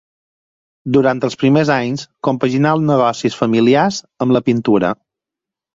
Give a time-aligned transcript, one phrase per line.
[0.95, 4.97] Durant els primers anys compaginà els negocis familiars amb la pintura.